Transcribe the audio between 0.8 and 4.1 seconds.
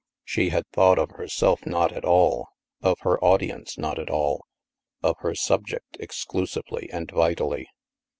of herself not at all, of her audi ence not at